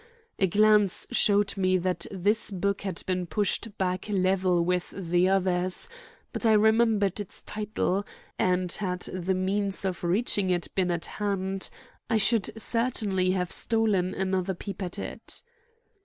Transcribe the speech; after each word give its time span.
A 0.39 0.47
glance 0.47 1.05
showed 1.11 1.55
me 1.55 1.77
that 1.77 2.07
this 2.09 2.49
book 2.49 2.81
had 2.81 3.03
been 3.05 3.27
pushed 3.27 3.77
back 3.77 4.09
level 4.09 4.65
with 4.65 4.89
the 4.97 5.29
others; 5.29 5.87
but 6.33 6.43
I 6.43 6.53
remembered 6.53 7.19
its 7.19 7.43
title, 7.43 8.03
and, 8.39 8.71
had 8.71 9.01
the 9.01 9.35
means 9.35 9.85
of 9.85 10.03
reaching 10.03 10.49
it 10.49 10.73
been 10.73 10.89
at 10.89 11.05
hand, 11.05 11.69
I 12.09 12.17
should 12.17 12.49
certainly 12.59 13.29
have 13.33 13.51
stolen 13.51 14.15
another 14.15 14.55
peep 14.55 14.81
at 14.81 14.97
it. 14.97 15.43